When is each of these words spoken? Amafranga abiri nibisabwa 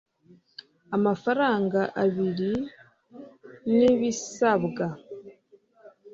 Amafranga 0.95 1.79
abiri 2.03 2.51
nibisabwa 3.75 4.85